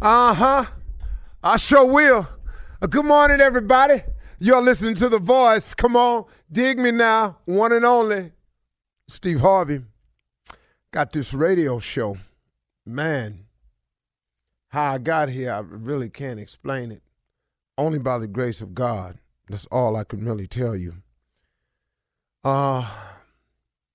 Uh 0.00 0.32
huh. 0.32 0.64
I 1.42 1.56
sure 1.56 1.84
will. 1.84 2.28
Uh, 2.80 2.86
good 2.86 3.04
morning, 3.04 3.40
everybody. 3.40 4.04
You're 4.38 4.62
listening 4.62 4.94
to 4.96 5.08
The 5.08 5.18
Voice. 5.18 5.74
Come 5.74 5.96
on, 5.96 6.26
dig 6.52 6.78
me 6.78 6.92
now. 6.92 7.38
One 7.46 7.72
and 7.72 7.84
only 7.84 8.30
Steve 9.08 9.40
Harvey. 9.40 9.80
Got 10.92 11.12
this 11.12 11.34
radio 11.34 11.80
show. 11.80 12.16
Man, 12.86 13.46
how 14.68 14.94
I 14.94 14.98
got 14.98 15.30
here, 15.30 15.52
I 15.52 15.58
really 15.58 16.10
can't 16.10 16.38
explain 16.38 16.92
it. 16.92 17.02
Only 17.76 17.98
by 17.98 18.18
the 18.18 18.28
grace 18.28 18.60
of 18.60 18.74
God. 18.74 19.18
That's 19.48 19.66
all 19.66 19.96
I 19.96 20.04
can 20.04 20.24
really 20.24 20.46
tell 20.46 20.76
you. 20.76 20.94
Uh, 22.44 22.88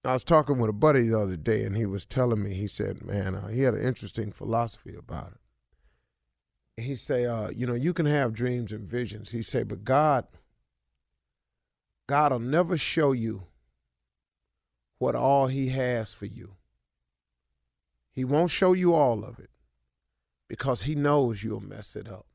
I 0.03 0.13
was 0.13 0.25
talking 0.25 0.58
with 0.58 0.69
a 0.69 0.74
buddy 0.74 1.08
the 1.08 1.18
other 1.18 1.38
day, 1.38 1.63
and 1.63 1.78
he 1.78 1.86
was 1.86 2.06
telling 2.06 2.44
me, 2.44 2.56
he 2.56 2.68
said, 2.68 3.06
man, 3.06 3.36
uh, 3.36 3.47
he 3.47 3.62
had 3.62 3.74
an 3.74 3.86
interesting 3.86 4.34
philosophy 4.34 4.96
about 4.96 5.31
it. 5.31 5.38
He 6.78 6.96
say, 6.96 7.26
uh, 7.26 7.50
you 7.50 7.68
know, 7.68 7.76
you 7.76 7.94
can 7.94 8.06
have 8.06 8.34
dreams 8.34 8.72
and 8.72 8.90
visions. 8.90 9.30
He 9.30 9.42
say, 9.42 9.64
but 9.64 9.84
God, 9.84 10.26
God 12.08 12.32
will 12.32 12.40
never 12.40 12.78
show 12.78 13.12
you 13.12 13.44
what 14.98 15.16
all 15.16 15.48
He 15.48 15.70
has 15.70 16.14
for 16.14 16.26
you. 16.26 16.56
He 18.12 18.26
won't 18.26 18.52
show 18.52 18.74
you 18.74 18.94
all 18.94 19.24
of 19.24 19.40
it 19.40 19.50
because 20.48 20.84
He 20.84 20.96
knows 20.96 21.44
you'll 21.44 21.60
mess 21.60 21.96
it 21.96 22.08
up. 22.08 22.26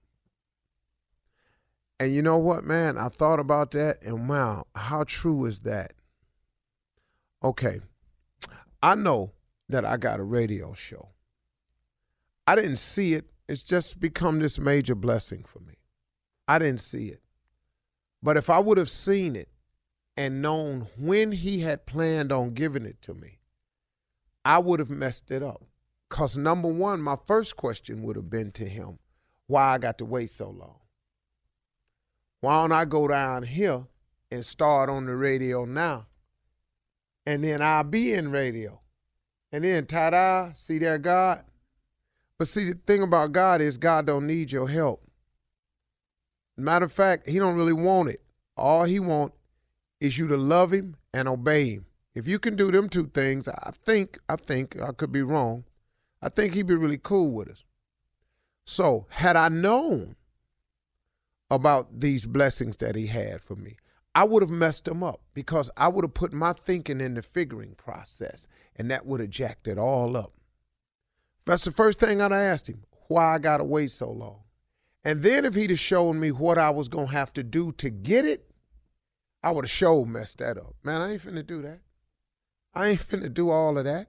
And 2.01 2.15
you 2.15 2.23
know 2.23 2.39
what, 2.39 2.65
man? 2.65 2.97
I 2.97 3.09
thought 3.09 3.41
about 3.41 3.73
that, 3.73 4.03
and 4.03 4.29
wow, 4.29 4.67
how 4.75 5.03
true 5.05 5.47
is 5.47 5.61
that? 5.61 5.95
Okay, 7.43 7.81
I 8.83 8.95
know 8.95 9.33
that 9.69 9.85
I 9.85 9.97
got 9.97 10.21
a 10.21 10.25
radio 10.25 10.75
show. 10.75 11.09
I 12.47 12.55
didn't 12.55 12.77
see 12.77 13.15
it. 13.15 13.27
It's 13.49 13.63
just 13.63 13.99
become 13.99 14.41
this 14.41 14.59
major 14.59 14.95
blessing 14.95 15.45
for 15.45 15.61
me. 15.61 15.75
I 16.47 16.59
didn't 16.59 16.83
see 16.83 17.09
it. 17.09 17.23
But 18.23 18.37
if 18.37 18.51
I 18.51 18.59
would 18.59 18.79
have 18.79 18.91
seen 18.91 19.37
it 19.37 19.49
and 20.17 20.43
known 20.43 20.89
when 20.99 21.33
he 21.33 21.61
had 21.61 21.87
planned 21.87 22.33
on 22.33 22.55
giving 22.55 22.85
it 22.85 23.01
to 23.03 23.15
me, 23.15 23.39
I 24.45 24.59
would 24.59 24.81
have 24.81 24.91
messed 24.91 25.31
it 25.31 25.43
up. 25.43 25.63
Because 26.09 26.37
number 26.37 26.69
one, 26.69 27.01
my 27.01 27.17
first 27.27 27.57
question 27.57 28.03
would 28.03 28.17
have 28.17 28.31
been 28.31 28.51
to 28.53 28.67
him 28.67 28.99
why 29.47 29.75
I 29.75 29.79
got 29.79 29.99
to 29.99 30.05
wait 30.05 30.31
so 30.31 30.51
long. 30.51 30.79
Why 32.41 32.61
don't 32.61 32.73
I 32.73 32.85
go 32.85 33.09
down 33.09 33.43
here 33.43 33.87
and 34.31 34.45
start 34.45 34.89
on 34.89 35.07
the 35.07 35.15
radio 35.15 35.65
now? 35.65 36.07
And 37.27 37.45
then 37.45 37.61
I'll 37.61 37.85
be 37.85 38.13
in 38.13 38.31
radio. 38.31 38.81
And 39.53 39.65
then 39.65 39.87
ta 39.87 40.11
da, 40.11 40.53
see 40.53 40.79
there, 40.79 40.99
God. 40.99 41.45
But 42.39 42.49
see, 42.49 42.65
the 42.65 42.79
thing 42.87 43.03
about 43.03 43.33
God 43.33 43.61
is 43.61 43.77
God 43.77 44.07
don't 44.07 44.27
need 44.27 44.53
your 44.53 44.69
help. 44.69 45.03
Matter 46.57 46.85
of 46.85 46.93
fact, 46.93 47.29
he 47.29 47.39
don't 47.39 47.57
really 47.57 47.73
want 47.73 48.11
it. 48.11 48.23
All 48.57 48.85
he 48.85 49.01
want 49.01 49.33
is 50.01 50.19
you 50.19 50.29
to 50.29 50.37
love 50.37 50.73
him 50.73 50.97
and 51.13 51.29
obey 51.29 51.71
him. 51.71 51.87
If 52.15 52.27
you 52.27 52.39
can 52.39 52.57
do 52.57 52.71
them 52.71 52.89
two 52.89 53.07
things, 53.07 53.49
I 53.49 53.71
think, 53.85 54.19
I 54.29 54.37
think, 54.37 54.81
I 54.81 54.93
could 54.93 55.13
be 55.13 55.23
wrong. 55.23 55.65
I 56.21 56.29
think 56.29 56.55
he'd 56.55 56.67
be 56.67 56.75
really 56.75 56.99
cool 56.99 57.33
with 57.33 57.49
us. 57.49 57.65
So, 58.65 59.07
had 59.11 59.37
I 59.37 59.49
known 59.49 60.17
about 61.51 62.01
these 62.01 62.27
blessings 62.27 62.77
that 62.79 62.97
he 62.97 63.07
had 63.07 63.41
for 63.41 63.55
me, 63.57 63.77
I 64.15 64.25
would 64.25 64.43
have 64.43 64.51
messed 64.51 64.85
them 64.85 65.03
up 65.03 65.21
because 65.33 65.71
I 65.77 65.89
would 65.89 66.05
have 66.05 66.15
put 66.15 66.33
my 66.33 66.53
thinking 66.53 67.01
in 67.01 67.15
the 67.15 67.23
figuring 67.23 67.77
process 67.77 68.49
and 68.77 68.91
that 68.91 69.07
would 69.07 69.21
have 69.21 69.31
jacked 69.31 69.69
it 69.69 69.79
all 69.79 70.17
up. 70.17 70.33
That's 71.49 71.65
the 71.65 71.71
first 71.71 71.99
thing 71.99 72.21
I'd 72.21 72.31
asked 72.31 72.69
him, 72.69 72.85
why 73.09 73.35
I 73.35 73.39
gotta 73.39 73.65
wait 73.65 73.91
so 73.91 74.11
long. 74.11 74.43
And 75.03 75.23
then 75.23 75.47
if 75.47 75.55
he'd 75.55 75.71
have 75.71 75.81
shown 75.81 76.21
me 76.21 76.31
what 76.31 76.59
I 76.59 76.69
was 76.69 76.89
gonna 76.89 77.07
have 77.07 77.33
to 77.33 77.43
do 77.43 77.73
to 77.73 77.89
get 77.89 78.27
it, 78.27 78.51
I 79.43 79.53
would 79.53 79.65
have 79.65 79.71
sure 79.71 80.05
messed 80.05 80.39
that 80.39 80.59
up. 80.59 80.75
Man, 80.85 81.01
I 81.01 81.13
ain't 81.13 81.23
finna 81.23 81.47
do 81.47 81.63
that. 81.63 81.81
I 82.75 82.89
ain't 82.89 83.01
finna 83.01 83.33
do 83.33 83.49
all 83.49 83.79
of 83.79 83.85
that. 83.85 84.09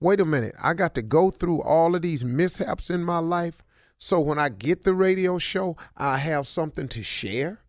Wait 0.00 0.20
a 0.20 0.24
minute. 0.24 0.56
I 0.60 0.74
got 0.74 0.96
to 0.96 1.02
go 1.02 1.30
through 1.30 1.62
all 1.62 1.94
of 1.94 2.02
these 2.02 2.24
mishaps 2.24 2.90
in 2.90 3.04
my 3.04 3.20
life 3.20 3.62
so 3.98 4.20
when 4.20 4.38
I 4.38 4.48
get 4.48 4.82
the 4.82 4.92
radio 4.92 5.38
show, 5.38 5.76
I 5.96 6.18
have 6.18 6.46
something 6.46 6.88
to 6.88 7.02
share. 7.02 7.60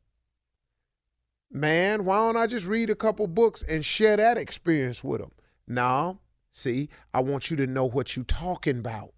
Man, 1.51 2.03
why 2.03 2.17
don't 2.17 2.35
I 2.35 2.47
just 2.47 2.65
read 2.65 2.89
a 2.89 2.95
couple 2.95 3.27
books 3.27 3.63
and 3.63 3.85
share 3.85 4.17
that 4.17 4.37
experience 4.37 5.03
with 5.03 5.21
them? 5.21 5.31
No, 5.67 6.19
see, 6.57 6.89
I 7.13 7.21
want 7.21 7.51
you 7.51 7.57
to 7.57 7.67
know 7.67 7.85
what 7.85 8.15
you're 8.15 8.25
talking 8.25 8.79
about. 8.79 9.13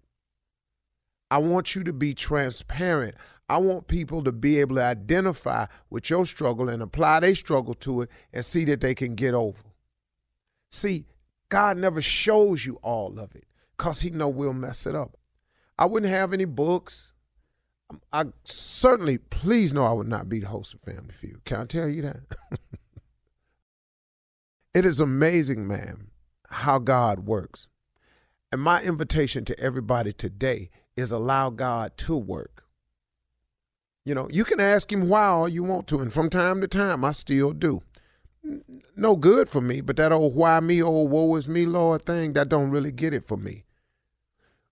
I 1.30 1.38
want 1.38 1.74
you 1.74 1.84
to 1.84 1.92
be 1.92 2.14
transparent. 2.14 3.14
I 3.48 3.58
want 3.58 3.88
people 3.88 4.22
to 4.24 4.32
be 4.32 4.60
able 4.60 4.76
to 4.76 4.82
identify 4.82 5.66
with 5.88 6.10
your 6.10 6.26
struggle 6.26 6.68
and 6.68 6.82
apply 6.82 7.20
their 7.20 7.34
struggle 7.34 7.74
to 7.74 8.02
it 8.02 8.10
and 8.32 8.44
see 8.44 8.64
that 8.66 8.80
they 8.80 8.94
can 8.94 9.14
get 9.14 9.34
over. 9.34 9.62
See, 10.70 11.06
God 11.48 11.76
never 11.76 12.00
shows 12.00 12.64
you 12.64 12.78
all 12.82 13.18
of 13.18 13.34
it 13.34 13.46
because 13.76 14.00
he 14.00 14.10
know 14.10 14.28
we'll 14.28 14.52
mess 14.52 14.86
it 14.86 14.94
up. 14.94 15.16
I 15.78 15.86
wouldn't 15.86 16.12
have 16.12 16.32
any 16.32 16.44
books. 16.44 17.12
Um, 17.88 18.00
I 18.12 18.26
certainly, 18.44 19.18
please 19.18 19.72
know 19.72 19.84
I 19.84 19.92
would 19.92 20.08
not 20.08 20.28
be 20.28 20.38
the 20.40 20.48
host 20.48 20.74
of 20.74 20.80
Family 20.82 21.12
Feud. 21.12 21.44
Can 21.44 21.60
I 21.60 21.64
tell 21.64 21.88
you 21.88 22.02
that? 22.02 22.20
it 24.74 24.84
is 24.84 25.00
amazing, 25.00 25.66
man, 25.66 26.08
how 26.50 26.78
God 26.78 27.20
works. 27.20 27.66
And 28.52 28.60
my 28.60 28.82
invitation 28.82 29.44
to 29.46 29.58
everybody 29.58 30.12
today 30.12 30.70
is 30.96 31.12
allow 31.12 31.50
God 31.50 31.96
to 31.98 32.16
work. 32.16 32.64
You 34.04 34.14
know, 34.14 34.28
you 34.30 34.44
can 34.44 34.60
ask 34.60 34.90
him 34.90 35.08
why 35.08 35.26
all 35.26 35.48
you 35.48 35.62
want 35.62 35.86
to, 35.88 36.00
and 36.00 36.12
from 36.12 36.30
time 36.30 36.60
to 36.60 36.68
time 36.68 37.04
I 37.04 37.12
still 37.12 37.52
do. 37.52 37.82
No 38.96 39.16
good 39.16 39.48
for 39.48 39.60
me, 39.60 39.80
but 39.82 39.96
that 39.96 40.12
old 40.12 40.34
why 40.34 40.58
me, 40.60 40.82
old 40.82 41.10
woe 41.10 41.36
is 41.36 41.48
me, 41.48 41.66
Lord 41.66 42.04
thing, 42.04 42.32
that 42.32 42.48
don't 42.48 42.70
really 42.70 42.90
get 42.90 43.14
it 43.14 43.24
for 43.24 43.36
me. 43.36 43.64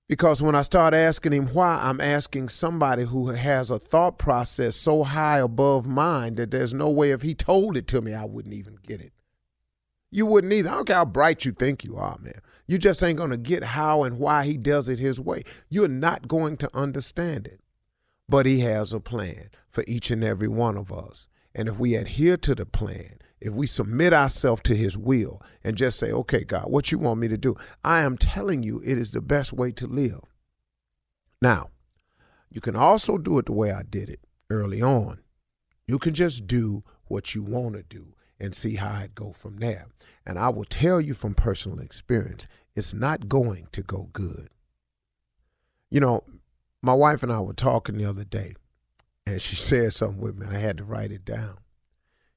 Because 0.08 0.40
when 0.40 0.54
I 0.54 0.62
start 0.62 0.94
asking 0.94 1.32
him 1.32 1.48
why, 1.48 1.78
I'm 1.82 2.00
asking 2.00 2.48
somebody 2.48 3.04
who 3.04 3.28
has 3.28 3.70
a 3.70 3.78
thought 3.78 4.16
process 4.16 4.74
so 4.74 5.04
high 5.04 5.38
above 5.38 5.86
mine 5.86 6.36
that 6.36 6.50
there's 6.50 6.72
no 6.72 6.88
way 6.88 7.10
if 7.10 7.20
he 7.20 7.34
told 7.34 7.76
it 7.76 7.86
to 7.88 8.00
me, 8.00 8.14
I 8.14 8.24
wouldn't 8.24 8.54
even 8.54 8.78
get 8.86 9.02
it. 9.02 9.12
You 10.10 10.26
wouldn't 10.26 10.52
either. 10.52 10.70
I 10.70 10.74
don't 10.74 10.86
care 10.86 10.96
how 10.96 11.04
bright 11.04 11.44
you 11.44 11.52
think 11.52 11.84
you 11.84 11.96
are, 11.96 12.16
man. 12.20 12.40
You 12.66 12.78
just 12.78 13.02
ain't 13.02 13.18
going 13.18 13.30
to 13.30 13.36
get 13.36 13.64
how 13.64 14.04
and 14.04 14.18
why 14.18 14.44
he 14.44 14.56
does 14.56 14.88
it 14.88 14.98
his 14.98 15.18
way. 15.20 15.42
You're 15.68 15.88
not 15.88 16.28
going 16.28 16.56
to 16.58 16.70
understand 16.76 17.46
it. 17.46 17.60
But 18.28 18.46
he 18.46 18.60
has 18.60 18.92
a 18.92 19.00
plan 19.00 19.50
for 19.70 19.84
each 19.86 20.10
and 20.10 20.22
every 20.22 20.48
one 20.48 20.76
of 20.76 20.92
us. 20.92 21.28
And 21.54 21.68
if 21.68 21.78
we 21.78 21.94
adhere 21.94 22.36
to 22.38 22.54
the 22.54 22.66
plan, 22.66 23.18
if 23.40 23.54
we 23.54 23.66
submit 23.66 24.12
ourselves 24.12 24.62
to 24.64 24.76
his 24.76 24.96
will 24.98 25.42
and 25.64 25.76
just 25.76 25.98
say, 25.98 26.10
okay, 26.10 26.44
God, 26.44 26.64
what 26.70 26.92
you 26.92 26.98
want 26.98 27.20
me 27.20 27.28
to 27.28 27.38
do? 27.38 27.56
I 27.84 28.02
am 28.02 28.18
telling 28.18 28.62
you 28.62 28.80
it 28.84 28.98
is 28.98 29.12
the 29.12 29.22
best 29.22 29.52
way 29.52 29.72
to 29.72 29.86
live. 29.86 30.20
Now, 31.40 31.70
you 32.50 32.60
can 32.60 32.76
also 32.76 33.16
do 33.16 33.38
it 33.38 33.46
the 33.46 33.52
way 33.52 33.72
I 33.72 33.82
did 33.82 34.10
it 34.10 34.20
early 34.50 34.82
on. 34.82 35.20
You 35.86 35.98
can 35.98 36.14
just 36.14 36.46
do 36.46 36.82
what 37.06 37.34
you 37.34 37.42
want 37.42 37.74
to 37.76 37.82
do 37.82 38.14
and 38.40 38.54
see 38.54 38.76
how 38.76 39.00
it 39.00 39.14
go 39.14 39.32
from 39.32 39.56
there. 39.58 39.86
And 40.26 40.38
I 40.38 40.48
will 40.50 40.64
tell 40.64 41.00
you 41.00 41.14
from 41.14 41.34
personal 41.34 41.80
experience, 41.80 42.46
it's 42.74 42.94
not 42.94 43.28
going 43.28 43.68
to 43.72 43.82
go 43.82 44.08
good. 44.12 44.50
You 45.90 46.00
know, 46.00 46.24
my 46.82 46.94
wife 46.94 47.22
and 47.22 47.32
I 47.32 47.40
were 47.40 47.54
talking 47.54 47.96
the 47.96 48.04
other 48.04 48.24
day, 48.24 48.54
and 49.26 49.40
she 49.40 49.56
said 49.56 49.92
something 49.92 50.20
with 50.20 50.36
me, 50.36 50.46
and 50.46 50.56
I 50.56 50.60
had 50.60 50.78
to 50.78 50.84
write 50.84 51.12
it 51.12 51.24
down. 51.24 51.58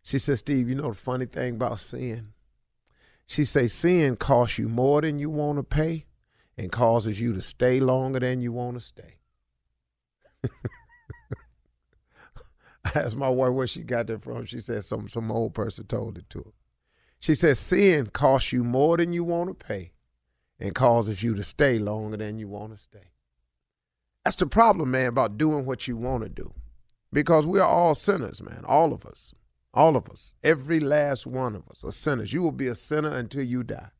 She 0.03 0.17
said, 0.17 0.39
Steve, 0.39 0.67
you 0.67 0.75
know 0.75 0.89
the 0.89 0.95
funny 0.95 1.25
thing 1.25 1.55
about 1.55 1.79
sin? 1.79 2.33
She 3.27 3.45
say 3.45 3.67
sin 3.67 4.15
costs 4.15 4.57
you 4.57 4.67
more 4.67 5.01
than 5.01 5.19
you 5.19 5.29
want 5.29 5.57
to 5.57 5.63
pay 5.63 6.05
and 6.57 6.71
causes 6.71 7.19
you 7.19 7.33
to 7.33 7.41
stay 7.41 7.79
longer 7.79 8.19
than 8.19 8.41
you 8.41 8.51
want 8.51 8.77
to 8.77 8.81
stay. 8.81 9.19
I 12.95 12.99
asked 12.99 13.17
my 13.17 13.29
wife 13.29 13.53
where 13.53 13.67
she 13.67 13.81
got 13.81 14.07
that 14.07 14.23
from. 14.23 14.45
She 14.45 14.59
said 14.59 14.83
some 14.83 15.09
some 15.09 15.31
old 15.31 15.53
person 15.53 15.85
told 15.85 16.17
it 16.17 16.29
to 16.31 16.39
her. 16.39 16.51
She 17.19 17.35
said 17.35 17.57
sin 17.57 18.07
costs 18.07 18.51
you 18.51 18.63
more 18.63 18.97
than 18.97 19.13
you 19.13 19.23
want 19.23 19.49
to 19.49 19.65
pay 19.65 19.91
and 20.59 20.73
causes 20.73 21.21
you 21.21 21.35
to 21.35 21.43
stay 21.43 21.77
longer 21.77 22.17
than 22.17 22.39
you 22.39 22.47
want 22.47 22.71
to 22.71 22.77
stay. 22.77 23.11
That's 24.23 24.35
the 24.35 24.47
problem, 24.47 24.91
man, 24.91 25.07
about 25.07 25.37
doing 25.37 25.65
what 25.65 25.87
you 25.87 25.97
want 25.97 26.23
to 26.23 26.29
do. 26.29 26.53
Because 27.13 27.45
we 27.45 27.59
are 27.59 27.67
all 27.67 27.95
sinners, 27.95 28.41
man, 28.41 28.63
all 28.65 28.93
of 28.93 29.05
us. 29.05 29.33
All 29.73 29.95
of 29.95 30.09
us, 30.09 30.35
every 30.43 30.81
last 30.81 31.25
one 31.25 31.55
of 31.55 31.63
us 31.69 31.83
are 31.85 31.93
sinners. 31.93 32.33
You 32.33 32.41
will 32.41 32.51
be 32.51 32.67
a 32.67 32.75
sinner 32.75 33.15
until 33.15 33.43
you 33.43 33.63
die. 33.63 33.91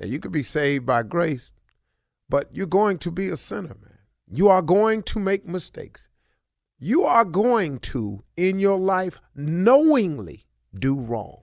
Now, 0.00 0.06
you 0.06 0.18
could 0.18 0.32
be 0.32 0.42
saved 0.42 0.84
by 0.84 1.04
grace, 1.04 1.52
but 2.28 2.48
you're 2.52 2.66
going 2.66 2.98
to 2.98 3.12
be 3.12 3.28
a 3.28 3.36
sinner, 3.36 3.76
man. 3.80 3.98
You 4.28 4.48
are 4.48 4.62
going 4.62 5.04
to 5.04 5.20
make 5.20 5.46
mistakes. 5.46 6.08
You 6.78 7.04
are 7.04 7.24
going 7.24 7.78
to, 7.80 8.22
in 8.36 8.58
your 8.58 8.78
life, 8.78 9.20
knowingly 9.34 10.44
do 10.78 10.94
wrong. 10.94 11.42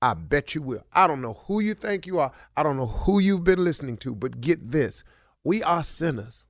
I 0.00 0.14
bet 0.14 0.54
you 0.54 0.62
will. 0.62 0.86
I 0.92 1.06
don't 1.06 1.20
know 1.20 1.34
who 1.46 1.60
you 1.60 1.74
think 1.74 2.06
you 2.06 2.18
are. 2.18 2.32
I 2.56 2.62
don't 2.62 2.76
know 2.76 2.86
who 2.86 3.18
you've 3.18 3.44
been 3.44 3.64
listening 3.64 3.96
to, 3.98 4.14
but 4.14 4.40
get 4.40 4.70
this 4.70 5.04
we 5.44 5.62
are 5.62 5.84
sinners. 5.84 6.44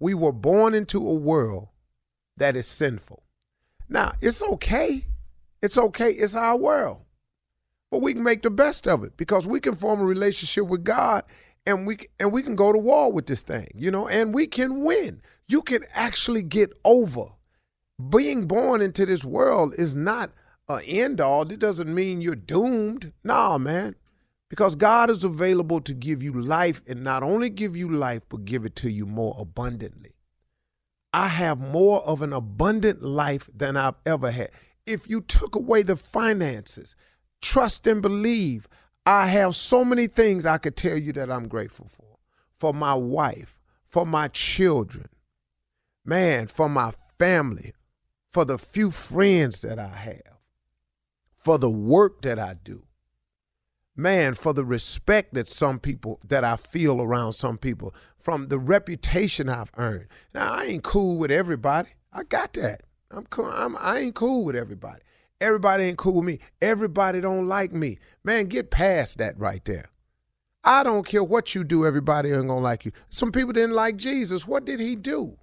We 0.00 0.14
were 0.14 0.32
born 0.32 0.72
into 0.72 1.06
a 1.06 1.14
world 1.14 1.68
that 2.38 2.56
is 2.56 2.66
sinful. 2.66 3.24
Now, 3.90 4.14
it's 4.22 4.42
okay. 4.42 5.04
It's 5.60 5.76
okay. 5.76 6.12
It's 6.12 6.34
our 6.34 6.56
world. 6.56 7.02
But 7.90 8.00
we 8.00 8.14
can 8.14 8.22
make 8.22 8.40
the 8.40 8.50
best 8.50 8.88
of 8.88 9.04
it 9.04 9.18
because 9.18 9.46
we 9.46 9.60
can 9.60 9.74
form 9.74 10.00
a 10.00 10.04
relationship 10.04 10.66
with 10.66 10.82
God 10.82 11.24
and 11.66 11.86
we 11.86 11.98
and 12.18 12.32
we 12.32 12.42
can 12.42 12.56
go 12.56 12.72
to 12.72 12.78
war 12.78 13.12
with 13.12 13.26
this 13.26 13.42
thing, 13.42 13.68
you 13.74 13.90
know, 13.90 14.08
and 14.08 14.34
we 14.34 14.46
can 14.46 14.80
win. 14.82 15.22
You 15.48 15.62
can 15.62 15.84
actually 15.92 16.42
get 16.42 16.72
over. 16.84 17.26
Being 18.10 18.46
born 18.46 18.80
into 18.80 19.06
this 19.06 19.24
world 19.24 19.74
is 19.76 19.94
not 19.94 20.32
an 20.68 20.82
end 20.86 21.20
all. 21.20 21.50
It 21.50 21.58
doesn't 21.58 21.92
mean 21.92 22.20
you're 22.20 22.36
doomed. 22.36 23.12
Nah, 23.24 23.58
man. 23.58 23.96
Because 24.48 24.74
God 24.76 25.10
is 25.10 25.24
available 25.24 25.80
to 25.82 25.92
give 25.92 26.22
you 26.22 26.32
life 26.32 26.80
and 26.86 27.02
not 27.04 27.22
only 27.22 27.50
give 27.50 27.76
you 27.76 27.90
life, 27.90 28.22
but 28.28 28.44
give 28.44 28.64
it 28.64 28.76
to 28.76 28.90
you 28.90 29.04
more 29.04 29.36
abundantly. 29.38 30.14
I 31.12 31.28
have 31.28 31.58
more 31.58 32.00
of 32.02 32.22
an 32.22 32.32
abundant 32.32 33.02
life 33.02 33.48
than 33.54 33.76
I've 33.76 33.96
ever 34.06 34.30
had. 34.30 34.50
If 34.86 35.08
you 35.08 35.20
took 35.20 35.54
away 35.54 35.82
the 35.82 35.96
finances, 35.96 36.96
trust 37.42 37.86
and 37.86 38.00
believe, 38.00 38.68
I 39.08 39.26
have 39.28 39.54
so 39.54 39.84
many 39.84 40.06
things 40.06 40.44
I 40.44 40.58
could 40.58 40.76
tell 40.76 40.98
you 40.98 41.12
that 41.14 41.30
I'm 41.30 41.48
grateful 41.48 41.88
for. 41.88 42.18
For 42.58 42.74
my 42.74 42.94
wife, 42.94 43.58
for 43.88 44.04
my 44.04 44.28
children, 44.28 45.08
man, 46.04 46.46
for 46.46 46.68
my 46.68 46.92
family, 47.18 47.72
for 48.32 48.44
the 48.44 48.58
few 48.58 48.90
friends 48.90 49.60
that 49.60 49.78
I 49.78 49.88
have, 49.88 50.38
for 51.36 51.58
the 51.58 51.70
work 51.70 52.22
that 52.22 52.38
I 52.38 52.54
do 52.62 52.82
man, 53.98 54.32
for 54.32 54.54
the 54.54 54.64
respect 54.64 55.34
that 55.34 55.48
some 55.48 55.80
people 55.80 56.20
that 56.26 56.44
I 56.44 56.56
feel 56.56 57.02
around 57.02 57.32
some 57.32 57.58
people, 57.58 57.92
from 58.16 58.46
the 58.48 58.58
reputation 58.58 59.48
I've 59.48 59.72
earned. 59.76 60.06
Now 60.32 60.52
I 60.52 60.66
ain't 60.66 60.84
cool 60.84 61.18
with 61.18 61.32
everybody. 61.32 61.90
I 62.12 62.22
got 62.22 62.52
that. 62.54 62.82
I'm 63.10 63.26
cool. 63.26 63.46
I'm, 63.46 63.76
I 63.78 63.98
ain't 63.98 64.14
cool 64.14 64.44
with 64.44 64.54
everybody. 64.54 65.00
Everybody 65.40 65.84
ain't 65.84 65.98
cool 65.98 66.14
with 66.14 66.24
me. 66.24 66.40
Everybody 66.60 67.20
don't 67.20 67.46
like 67.46 67.72
me. 67.72 67.98
Man, 68.24 68.46
get 68.46 68.70
past 68.70 69.18
that 69.18 69.38
right 69.38 69.64
there. 69.64 69.90
I 70.64 70.82
don't 70.82 71.06
care 71.06 71.22
what 71.22 71.54
you 71.54 71.64
do, 71.64 71.86
everybody 71.86 72.30
ain't 72.30 72.48
gonna 72.48 72.60
like 72.60 72.84
you. 72.84 72.92
Some 73.08 73.32
people 73.32 73.52
didn't 73.52 73.76
like 73.76 73.96
Jesus. 73.96 74.46
What 74.46 74.64
did 74.64 74.80
he 74.80 74.96
do? 74.96 75.38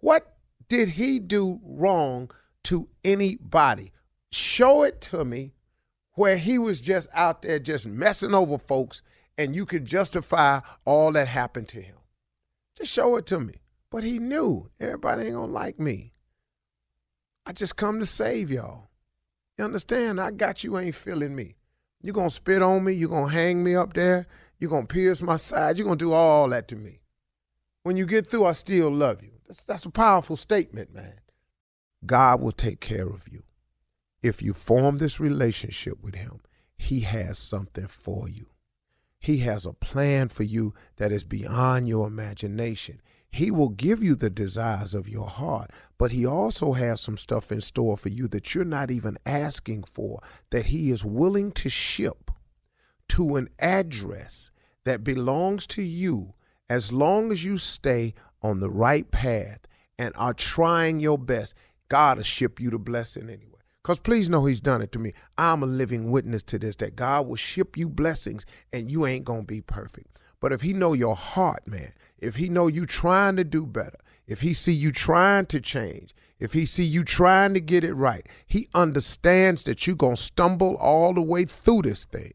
What 0.00 0.36
did 0.68 0.90
he 0.90 1.18
do 1.18 1.60
wrong 1.64 2.30
to 2.64 2.88
anybody? 3.04 3.92
Show 4.30 4.82
it 4.82 5.00
to 5.02 5.24
me 5.24 5.54
where 6.14 6.36
he 6.36 6.58
was 6.58 6.80
just 6.80 7.08
out 7.14 7.42
there 7.42 7.58
just 7.58 7.86
messing 7.86 8.34
over 8.34 8.58
folks 8.58 9.02
and 9.38 9.56
you 9.56 9.64
could 9.64 9.86
justify 9.86 10.60
all 10.84 11.12
that 11.12 11.28
happened 11.28 11.68
to 11.68 11.80
him. 11.80 11.96
Just 12.76 12.92
show 12.92 13.16
it 13.16 13.26
to 13.26 13.40
me. 13.40 13.54
But 13.90 14.04
he 14.04 14.18
knew 14.18 14.70
everybody 14.80 15.24
ain't 15.24 15.34
gonna 15.34 15.52
like 15.52 15.78
me. 15.78 16.12
I 17.46 17.52
just 17.52 17.76
come 17.76 17.98
to 17.98 18.06
save 18.06 18.50
y'all. 18.50 18.88
You 19.58 19.64
understand? 19.64 20.20
I 20.20 20.30
got 20.30 20.64
you 20.64 20.78
ain't 20.78 20.94
feeling 20.94 21.34
me. 21.34 21.56
you 22.02 22.12
gonna 22.12 22.30
spit 22.30 22.62
on 22.62 22.84
me, 22.84 22.92
you 22.92 23.08
gonna 23.08 23.32
hang 23.32 23.62
me 23.62 23.76
up 23.76 23.92
there, 23.92 24.26
you 24.58 24.68
gonna 24.68 24.86
pierce 24.86 25.22
my 25.22 25.36
side, 25.36 25.78
you 25.78 25.84
gonna 25.84 25.96
do 25.96 26.12
all 26.12 26.48
that 26.48 26.68
to 26.68 26.76
me. 26.76 27.00
When 27.84 27.96
you 27.96 28.06
get 28.06 28.26
through, 28.26 28.46
I 28.46 28.52
still 28.52 28.90
love 28.90 29.22
you. 29.22 29.32
That's, 29.46 29.64
that's 29.64 29.84
a 29.84 29.90
powerful 29.90 30.36
statement, 30.36 30.94
man. 30.94 31.20
God 32.04 32.40
will 32.40 32.52
take 32.52 32.80
care 32.80 33.06
of 33.06 33.28
you 33.28 33.42
if 34.22 34.40
you 34.40 34.54
form 34.54 34.98
this 34.98 35.18
relationship 35.18 36.00
with 36.00 36.14
him, 36.14 36.40
he 36.76 37.00
has 37.00 37.38
something 37.38 37.88
for 37.88 38.28
you. 38.28 38.46
He 39.18 39.38
has 39.38 39.66
a 39.66 39.72
plan 39.72 40.28
for 40.28 40.44
you 40.44 40.74
that 40.96 41.12
is 41.12 41.24
beyond 41.24 41.88
your 41.88 42.06
imagination. 42.06 43.00
He 43.32 43.50
will 43.50 43.70
give 43.70 44.02
you 44.02 44.14
the 44.14 44.28
desires 44.28 44.92
of 44.92 45.08
your 45.08 45.26
heart, 45.26 45.70
but 45.96 46.12
he 46.12 46.26
also 46.26 46.72
has 46.72 47.00
some 47.00 47.16
stuff 47.16 47.50
in 47.50 47.62
store 47.62 47.96
for 47.96 48.10
you 48.10 48.28
that 48.28 48.54
you're 48.54 48.62
not 48.62 48.90
even 48.90 49.16
asking 49.24 49.84
for, 49.84 50.20
that 50.50 50.66
he 50.66 50.90
is 50.90 51.02
willing 51.02 51.50
to 51.52 51.70
ship 51.70 52.30
to 53.08 53.36
an 53.36 53.48
address 53.58 54.50
that 54.84 55.02
belongs 55.02 55.66
to 55.68 55.82
you 55.82 56.34
as 56.68 56.92
long 56.92 57.32
as 57.32 57.42
you 57.42 57.56
stay 57.56 58.12
on 58.42 58.60
the 58.60 58.70
right 58.70 59.10
path 59.10 59.60
and 59.98 60.12
are 60.16 60.34
trying 60.34 61.00
your 61.00 61.18
best. 61.18 61.54
God 61.88 62.18
will 62.18 62.24
ship 62.24 62.60
you 62.60 62.68
the 62.68 62.78
blessing 62.78 63.30
anyway. 63.30 63.48
Because 63.82 63.98
please 63.98 64.28
know 64.28 64.44
he's 64.44 64.60
done 64.60 64.82
it 64.82 64.92
to 64.92 64.98
me. 64.98 65.12
I'm 65.38 65.62
a 65.62 65.66
living 65.66 66.10
witness 66.10 66.42
to 66.44 66.58
this 66.58 66.76
that 66.76 66.96
God 66.96 67.26
will 67.26 67.36
ship 67.36 67.76
you 67.76 67.88
blessings 67.88 68.44
and 68.72 68.90
you 68.90 69.06
ain't 69.06 69.24
going 69.24 69.40
to 69.40 69.46
be 69.46 69.60
perfect. 69.60 70.18
But 70.42 70.52
if 70.52 70.62
he 70.62 70.72
know 70.72 70.92
your 70.92 71.14
heart, 71.14 71.68
man, 71.68 71.92
if 72.18 72.34
he 72.34 72.48
know 72.48 72.66
you 72.66 72.84
trying 72.84 73.36
to 73.36 73.44
do 73.44 73.64
better, 73.64 73.98
if 74.26 74.40
he 74.40 74.52
see 74.52 74.72
you 74.72 74.90
trying 74.90 75.46
to 75.46 75.60
change, 75.60 76.16
if 76.40 76.52
he 76.52 76.66
see 76.66 76.82
you 76.82 77.04
trying 77.04 77.54
to 77.54 77.60
get 77.60 77.84
it 77.84 77.94
right, 77.94 78.26
he 78.44 78.68
understands 78.74 79.62
that 79.62 79.86
you 79.86 79.94
going 79.94 80.16
to 80.16 80.22
stumble 80.22 80.74
all 80.74 81.14
the 81.14 81.22
way 81.22 81.44
through 81.44 81.82
this 81.82 82.04
thing. 82.04 82.32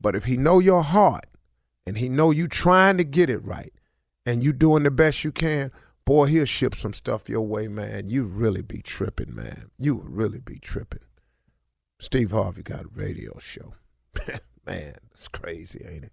But 0.00 0.14
if 0.14 0.26
he 0.26 0.36
know 0.36 0.60
your 0.60 0.84
heart 0.84 1.26
and 1.84 1.98
he 1.98 2.08
know 2.08 2.30
you 2.30 2.46
trying 2.46 2.98
to 2.98 3.04
get 3.04 3.28
it 3.28 3.44
right 3.44 3.72
and 4.24 4.44
you 4.44 4.52
doing 4.52 4.84
the 4.84 4.90
best 4.92 5.24
you 5.24 5.32
can, 5.32 5.72
boy, 6.04 6.26
he'll 6.26 6.44
ship 6.44 6.76
some 6.76 6.92
stuff 6.92 7.28
your 7.28 7.40
way, 7.40 7.66
man. 7.66 8.10
You 8.10 8.22
really 8.22 8.62
be 8.62 8.80
tripping, 8.80 9.34
man. 9.34 9.72
You 9.76 9.96
would 9.96 10.08
really 10.08 10.40
be 10.40 10.60
tripping. 10.60 11.02
Steve 11.98 12.30
Harvey 12.30 12.62
got 12.62 12.84
a 12.84 12.88
radio 12.94 13.36
show. 13.40 13.74
man, 14.64 14.94
it's 15.10 15.26
crazy, 15.26 15.84
ain't 15.84 16.04
it? 16.04 16.12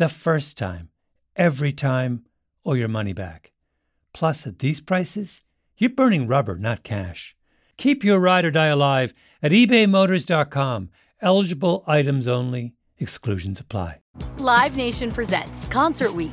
the 0.00 0.08
first 0.08 0.56
time, 0.56 0.88
every 1.36 1.74
time, 1.74 2.24
or 2.64 2.74
your 2.74 2.88
money 2.88 3.12
back. 3.12 3.52
Plus, 4.14 4.46
at 4.46 4.58
these 4.58 4.80
prices, 4.80 5.42
you're 5.76 5.90
burning 5.90 6.26
rubber, 6.26 6.56
not 6.56 6.82
cash. 6.82 7.36
Keep 7.76 8.02
your 8.02 8.18
ride 8.18 8.46
or 8.46 8.50
die 8.50 8.68
alive 8.68 9.12
at 9.42 9.52
ebaymotors.com. 9.52 10.88
Eligible 11.20 11.84
items 11.86 12.26
only, 12.26 12.72
exclusions 12.98 13.60
apply. 13.60 13.98
Live 14.38 14.74
Nation 14.74 15.12
presents 15.12 15.66
Concert 15.66 16.14
Week. 16.14 16.32